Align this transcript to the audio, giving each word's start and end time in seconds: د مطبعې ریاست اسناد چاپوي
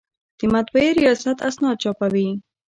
د 0.39 0.41
مطبعې 0.53 0.89
ریاست 0.99 1.37
اسناد 1.47 1.75
چاپوي 1.83 2.27